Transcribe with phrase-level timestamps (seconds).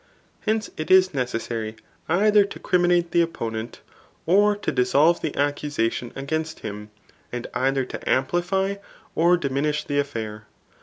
[0.47, 1.75] Hence it is necessary
[2.09, 3.81] dther to crimi* nate the opponent,
[4.25, 6.89] or to dissolve the accusations against him,
[7.31, 8.77] and either to amplify
[9.13, 10.47] or diminish the affair.